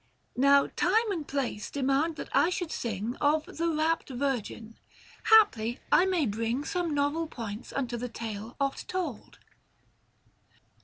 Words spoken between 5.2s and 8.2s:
haply, I may bring Some novel points unto the